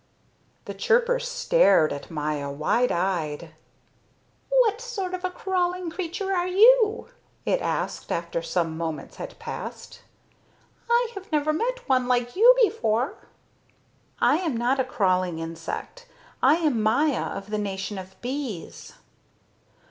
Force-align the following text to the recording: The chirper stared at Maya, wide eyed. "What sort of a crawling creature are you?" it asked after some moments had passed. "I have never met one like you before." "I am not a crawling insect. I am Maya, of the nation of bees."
The 0.65 0.73
chirper 0.73 1.19
stared 1.19 1.93
at 1.93 2.09
Maya, 2.09 2.49
wide 2.49 2.91
eyed. 2.91 3.53
"What 4.49 4.81
sort 4.81 5.13
of 5.13 5.23
a 5.23 5.29
crawling 5.29 5.91
creature 5.91 6.33
are 6.33 6.47
you?" 6.47 7.09
it 7.45 7.61
asked 7.61 8.11
after 8.11 8.41
some 8.41 8.75
moments 8.75 9.17
had 9.17 9.37
passed. 9.37 10.01
"I 10.89 11.11
have 11.13 11.31
never 11.31 11.53
met 11.53 11.87
one 11.87 12.07
like 12.07 12.35
you 12.35 12.55
before." 12.63 13.27
"I 14.19 14.39
am 14.39 14.57
not 14.57 14.79
a 14.79 14.83
crawling 14.83 15.37
insect. 15.37 16.07
I 16.41 16.55
am 16.55 16.81
Maya, 16.81 17.21
of 17.21 17.51
the 17.51 17.59
nation 17.59 17.99
of 17.99 18.19
bees." 18.21 18.93